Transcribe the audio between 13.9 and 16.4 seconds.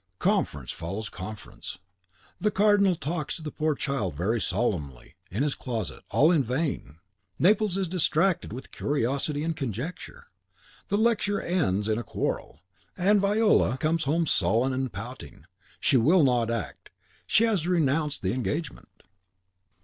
home sullen and pouting: she will